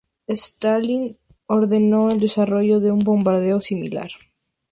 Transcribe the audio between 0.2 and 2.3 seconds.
Stalin ordenó el